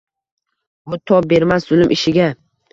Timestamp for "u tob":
0.95-1.29